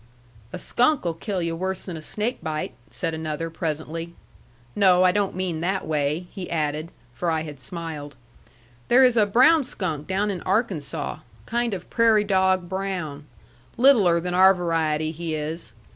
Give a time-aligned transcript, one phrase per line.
[0.51, 4.15] "A skunk'll kill yu' worse than a snake bite," said another, presently.
[4.75, 6.91] "No, I don't mean that way," he added.
[7.13, 8.15] For I had smiled.
[8.87, 11.19] "There is a brown skunk down in Arkansaw.
[11.45, 13.27] Kind of prairie dog brown.
[13.77, 15.71] Littler than our variety, he is.